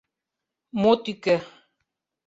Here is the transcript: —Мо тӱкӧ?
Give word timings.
—Мо 0.81 0.91
тӱкӧ? 1.03 1.37